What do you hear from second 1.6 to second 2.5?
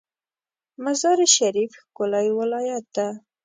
ښکلی